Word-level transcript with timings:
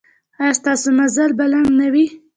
ایا 0.39 0.51
ستاسو 0.59 0.87
مزل 0.97 1.31
به 1.37 1.45
لنډ 1.51 1.69
نه 1.79 1.87
وي؟ 1.93 2.05